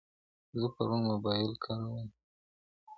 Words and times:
زه 0.59 0.67
پرون 0.75 1.01
موبایل 1.11 1.51
کارولی. 1.63 2.07